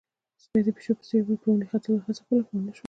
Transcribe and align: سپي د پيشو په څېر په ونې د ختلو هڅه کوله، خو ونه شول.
سپي 0.43 0.59
د 0.65 0.67
پيشو 0.75 0.93
په 0.99 1.03
څېر 1.09 1.21
په 1.41 1.45
ونې 1.49 1.59
د 1.61 1.65
ختلو 1.71 2.03
هڅه 2.05 2.21
کوله، 2.27 2.43
خو 2.47 2.51
ونه 2.55 2.71
شول. 2.75 2.79